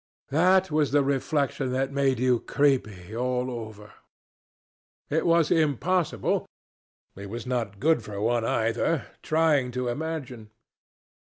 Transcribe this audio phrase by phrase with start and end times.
[0.29, 3.93] That was the reflection that made you creepy all over.
[5.11, 6.47] It was impossible
[7.15, 10.49] it was not good for one either trying to imagine.